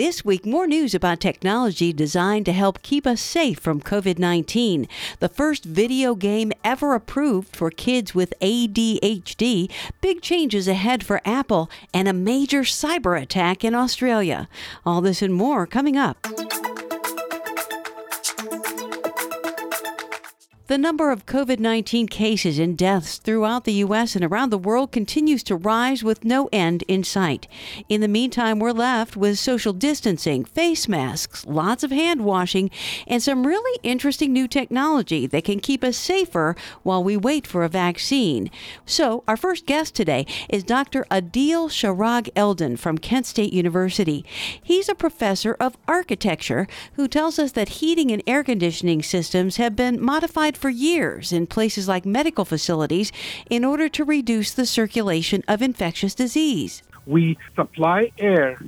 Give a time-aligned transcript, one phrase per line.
[0.00, 4.88] This week, more news about technology designed to help keep us safe from COVID 19.
[5.18, 11.70] The first video game ever approved for kids with ADHD, big changes ahead for Apple,
[11.92, 14.48] and a major cyber attack in Australia.
[14.86, 16.26] All this and more coming up.
[20.70, 24.14] The number of COVID 19 cases and deaths throughout the U.S.
[24.14, 27.48] and around the world continues to rise with no end in sight.
[27.88, 32.70] In the meantime, we're left with social distancing, face masks, lots of hand washing,
[33.08, 37.64] and some really interesting new technology that can keep us safer while we wait for
[37.64, 38.48] a vaccine.
[38.86, 41.04] So, our first guest today is Dr.
[41.10, 44.24] Adil Sharag-Eldin from Kent State University.
[44.62, 49.74] He's a professor of architecture who tells us that heating and air conditioning systems have
[49.74, 53.10] been modified for years in places like medical facilities
[53.48, 56.82] in order to reduce the circulation of infectious disease.
[57.06, 58.60] We supply air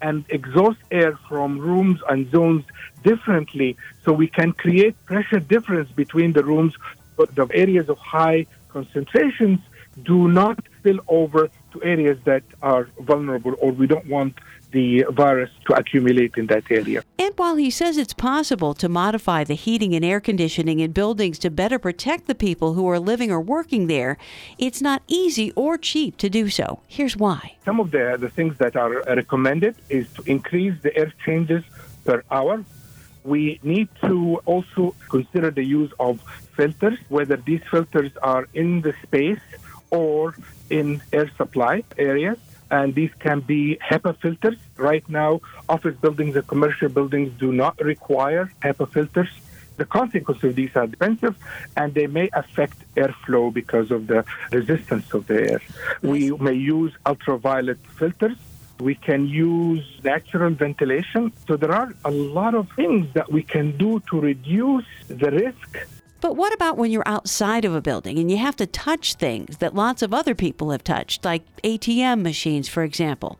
[0.00, 2.64] and exhaust air from rooms and zones
[3.02, 6.74] differently so we can create pressure difference between the rooms
[7.16, 9.58] but the areas of high concentrations
[10.02, 14.34] do not spill over to areas that are vulnerable or we don't want
[14.72, 17.02] the virus to accumulate in that area.
[17.18, 21.38] And while he says it's possible to modify the heating and air conditioning in buildings
[21.40, 24.18] to better protect the people who are living or working there,
[24.58, 26.80] it's not easy or cheap to do so.
[26.86, 27.56] Here's why.
[27.64, 31.64] Some of the, the things that are recommended is to increase the air changes
[32.04, 32.64] per hour.
[33.24, 36.20] We need to also consider the use of
[36.56, 39.40] filters, whether these filters are in the space
[39.90, 40.36] or
[40.70, 42.38] in air supply areas
[42.70, 44.56] and these can be HEPA filters.
[44.76, 49.28] Right now, office buildings and commercial buildings do not require HEPA filters.
[49.76, 51.36] The consequences of these are expensive
[51.76, 55.60] and they may affect airflow because of the resistance of the air.
[56.02, 58.36] We may use ultraviolet filters.
[58.80, 61.32] We can use natural ventilation.
[61.46, 65.86] So there are a lot of things that we can do to reduce the risk
[66.20, 69.58] but what about when you're outside of a building and you have to touch things
[69.58, 73.38] that lots of other people have touched, like ATM machines, for example?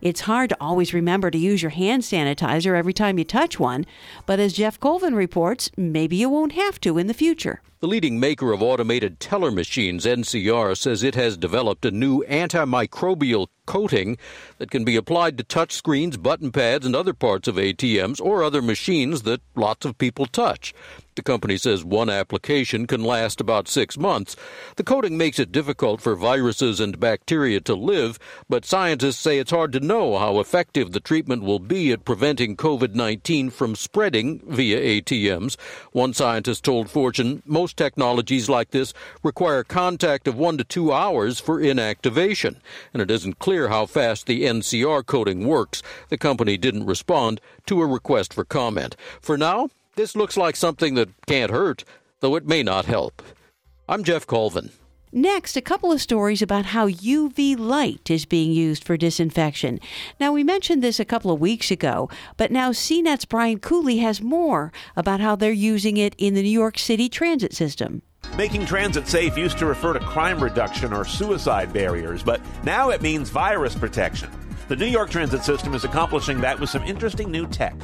[0.00, 3.86] It's hard to always remember to use your hand sanitizer every time you touch one,
[4.26, 7.60] but as Geoff Colvin reports, maybe you won't have to in the future.
[7.82, 13.48] The leading maker of automated teller machines, NCR, says it has developed a new antimicrobial
[13.66, 14.18] coating
[14.58, 18.44] that can be applied to touch screens, button pads, and other parts of ATMs or
[18.44, 20.72] other machines that lots of people touch.
[21.14, 24.34] The company says one application can last about six months.
[24.76, 29.50] The coating makes it difficult for viruses and bacteria to live, but scientists say it's
[29.50, 34.40] hard to know how effective the treatment will be at preventing COVID 19 from spreading
[34.46, 35.56] via ATMs.
[35.92, 41.40] One scientist told Fortune most technologies like this require contact of one to two hours
[41.40, 42.56] for inactivation,
[42.92, 45.82] and it isn't clear how fast the NCR coating works.
[46.08, 48.96] The company didn't respond to a request for comment.
[49.20, 51.84] For now, this looks like something that can't hurt,
[52.20, 53.22] though it may not help.
[53.88, 54.70] I'm Geoff Colvin.
[55.14, 59.78] Next, a couple of stories about how UV light is being used for disinfection.
[60.18, 62.08] Now, we mentioned this a couple of weeks ago,
[62.38, 66.48] but now CNET's Brian Cooley has more about how they're using it in the New
[66.48, 68.00] York City transit system.
[68.38, 73.02] Making transit safe used to refer to crime reduction or suicide barriers, but now it
[73.02, 74.30] means virus protection.
[74.68, 77.74] The New York transit system is accomplishing that with some interesting new tech.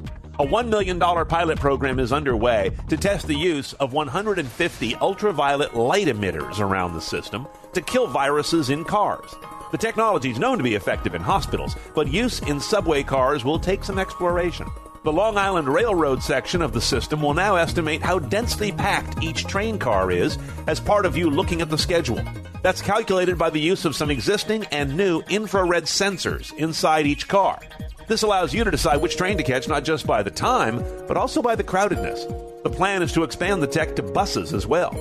[0.40, 6.06] A $1 million pilot program is underway to test the use of 150 ultraviolet light
[6.06, 9.34] emitters around the system to kill viruses in cars.
[9.72, 13.58] The technology is known to be effective in hospitals, but use in subway cars will
[13.58, 14.68] take some exploration.
[15.02, 19.44] The Long Island Railroad section of the system will now estimate how densely packed each
[19.44, 20.38] train car is
[20.68, 22.22] as part of you looking at the schedule.
[22.62, 27.58] That's calculated by the use of some existing and new infrared sensors inside each car.
[28.08, 31.18] This allows you to decide which train to catch not just by the time, but
[31.18, 32.62] also by the crowdedness.
[32.62, 34.92] The plan is to expand the tech to buses as well.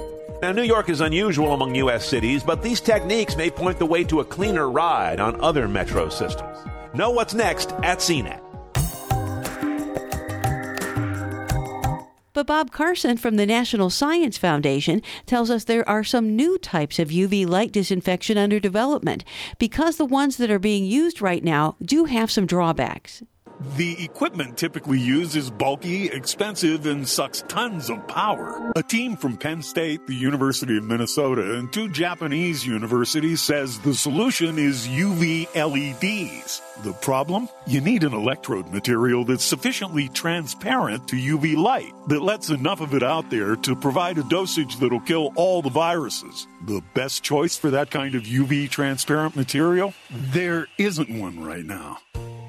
[0.42, 2.06] Now, New York is unusual among U.S.
[2.06, 6.10] cities, but these techniques may point the way to a cleaner ride on other metro
[6.10, 6.58] systems.
[6.94, 8.47] Know what's next at CNET.
[12.38, 17.00] But Bob Karson from the National Science Foundation tells us there are some new types
[17.00, 19.24] of UV light disinfection under development
[19.58, 23.24] because the ones that are being used right now do have some drawbacks.
[23.60, 28.72] The equipment typically used is bulky, expensive, and sucks tons of power.
[28.76, 33.96] A team from Penn State, the University of Minnesota, and two Japanese universities says the
[33.96, 36.62] solution is UV LEDs.
[36.84, 37.50] The problem?
[37.66, 42.94] You need an electrode material that's sufficiently transparent to UV light, that lets enough of
[42.94, 46.48] it out there to provide a dosage that'll kill all the viruses.
[46.68, 49.96] The best choice for that kind of UV transparent material?
[50.12, 51.98] There isn't one right now.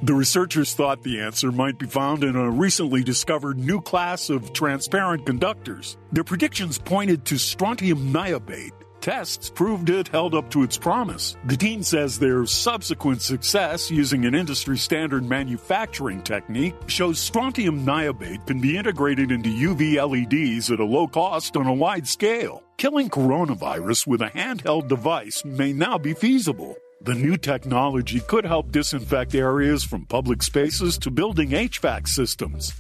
[0.00, 4.52] The researchers thought the answer might be found in a recently discovered new class of
[4.52, 5.98] transparent conductors.
[6.12, 8.70] Their predictions pointed to strontium niobate.
[9.00, 11.36] Tests proved it held up to its promise.
[11.46, 18.46] The team says their subsequent success using an industry standard manufacturing technique shows strontium niobate
[18.46, 22.62] can be integrated into UV LEDs at a low cost on a wide scale.
[22.76, 26.76] Killing coronavirus with a handheld device may now be feasible.
[27.00, 32.72] The new technology could help disinfect areas from public spaces to building HVAC systems.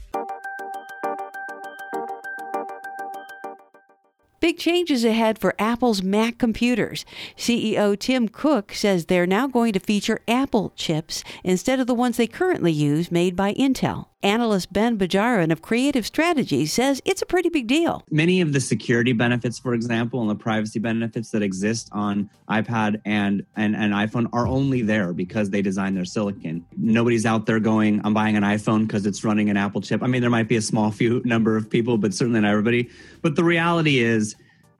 [4.40, 7.04] Big changes ahead for Apple's Mac computers.
[7.36, 12.16] CEO Tim Cook says they're now going to feature Apple chips instead of the ones
[12.16, 14.06] they currently use made by Intel.
[14.22, 18.02] Analyst Ben Bajarin of Creative Strategies says it's a pretty big deal.
[18.10, 23.00] Many of the security benefits, for example, and the privacy benefits that exist on iPad
[23.04, 26.66] and, and, and iPhone are only there because they designed their silicon.
[26.76, 30.02] Nobody's out there going, I'm buying an iPhone because it's running an Apple chip.
[30.02, 32.90] I mean, there might be a small few number of people, but certainly not everybody.
[33.22, 34.34] But the reality is,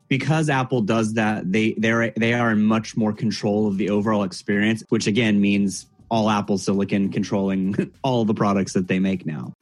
[0.08, 4.22] because Apple does that, they they're they are in much more control of the overall
[4.24, 9.52] experience, which again means all Apple Silicon controlling all the products that they make now.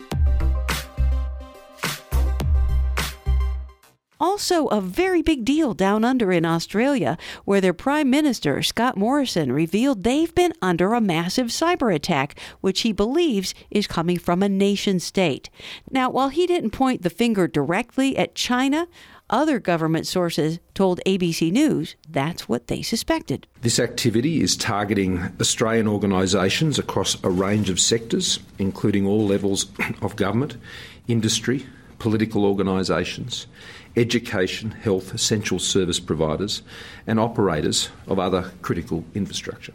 [4.18, 9.52] Also, a very big deal down under in Australia, where their Prime Minister, Scott Morrison,
[9.52, 14.48] revealed they've been under a massive cyber attack, which he believes is coming from a
[14.48, 15.50] nation state.
[15.90, 18.88] Now, while he didn't point the finger directly at China,
[19.30, 23.46] other government sources told ABC News that's what they suspected.
[23.62, 29.66] This activity is targeting Australian organisations across a range of sectors, including all levels
[30.02, 30.56] of government,
[31.08, 31.66] industry,
[31.98, 33.46] political organisations,
[33.96, 36.62] education, health, essential service providers,
[37.06, 39.72] and operators of other critical infrastructure.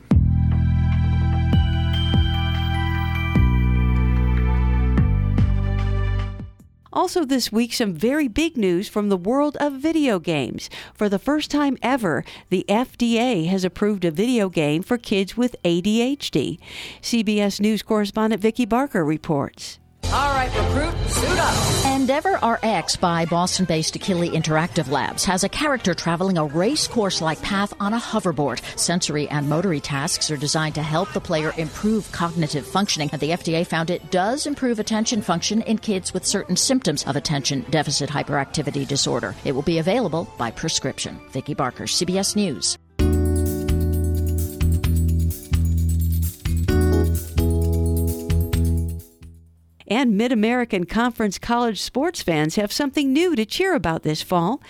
[6.93, 10.69] Also, this week, some very big news from the world of video games.
[10.93, 15.55] For the first time ever, the FDA has approved a video game for kids with
[15.63, 16.59] ADHD.
[17.01, 19.79] CBS News correspondent Vicki Barker reports.
[20.05, 21.60] All right, recruit, suit up.
[22.11, 27.41] EndeavorRx by Boston based Akili Interactive Labs has a character traveling a race course like
[27.41, 28.59] path on a hoverboard.
[28.77, 33.29] Sensory and motory tasks are designed to help the player improve cognitive functioning, and the
[33.29, 38.09] FDA found it does improve attention function in kids with certain symptoms of attention deficit
[38.09, 39.33] hyperactivity disorder.
[39.45, 41.17] It will be available by prescription.
[41.31, 42.77] Vicki Barker, CBS News.
[49.91, 54.61] And Mid American Conference college sports fans have something new to cheer about this fall.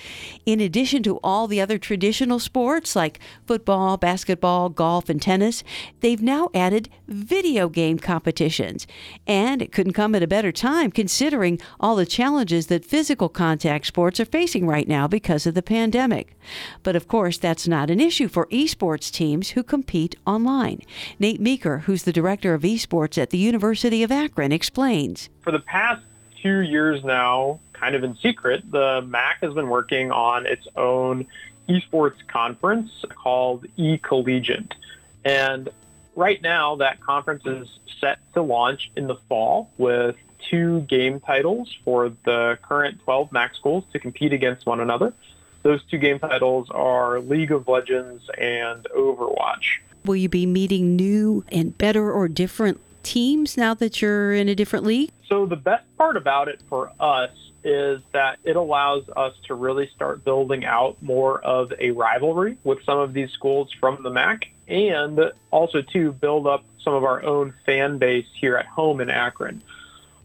[0.48, 5.64] In addition to all the other traditional sports like football, basketball, golf, and tennis,
[6.00, 8.88] they've now added video game competitions.
[9.28, 13.86] And it couldn't come at a better time considering all the challenges that physical contact
[13.86, 16.36] sports are facing right now because of the pandemic.
[16.82, 20.82] But of course, that's not an issue for esports teams who compete online.
[21.20, 25.11] Nate Meeker, who's the director of esports at the University of Akron, explains.
[25.42, 26.04] For the past
[26.42, 31.26] two years now, kind of in secret, the MAC has been working on its own
[31.70, 34.74] esports conference called eCollegiate.
[35.24, 35.70] And
[36.16, 37.68] right now, that conference is
[38.00, 40.16] set to launch in the fall with
[40.50, 45.14] two game titles for the current 12 MAC schools to compete against one another.
[45.64, 49.80] Those two game titles are League of Legends and Overwatch.
[50.06, 54.56] Will you be meeting new and better or different teams now that you're in a
[54.56, 55.12] different league?
[55.28, 57.32] So the best part about it for us
[57.64, 62.84] is that it allows us to really start building out more of a rivalry with
[62.84, 65.20] some of these schools from the MAC and
[65.52, 69.62] also to build up some of our own fan base here at home in Akron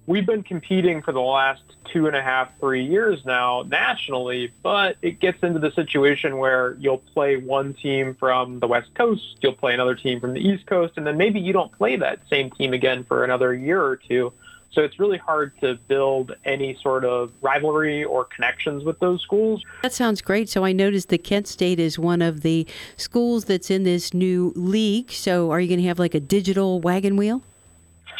[0.06, 4.96] we've been competing for the last two and a half, three years now nationally, but
[5.02, 9.52] it gets into the situation where you'll play one team from the West Coast, you'll
[9.52, 12.50] play another team from the East Coast, and then maybe you don't play that same
[12.50, 14.32] team again for another year or two.
[14.72, 19.62] So it's really hard to build any sort of rivalry or connections with those schools.
[19.82, 20.50] That sounds great.
[20.50, 22.66] So I noticed that Kent State is one of the
[22.98, 25.12] schools that's in this new league.
[25.12, 27.42] So are you going to have like a digital wagon wheel?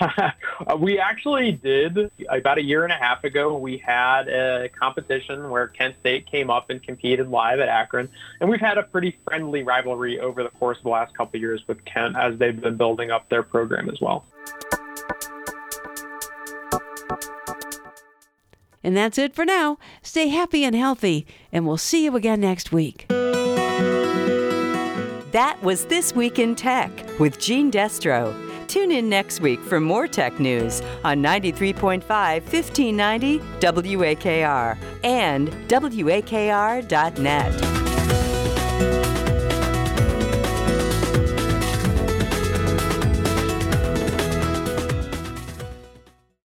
[0.79, 3.57] we actually did about a year and a half ago.
[3.57, 8.09] We had a competition where Kent State came up and competed live at Akron,
[8.41, 11.41] and we've had a pretty friendly rivalry over the course of the last couple of
[11.41, 14.25] years with Kent as they've been building up their program as well.
[18.83, 19.79] And that's it for now.
[20.03, 23.07] Stay happy and healthy, and we'll see you again next week.
[25.33, 28.33] That was This Week in Tech with Gene Destro.
[28.67, 36.17] Tune in next week for more tech news on 93.5 1590 WAKR and WAKR.net.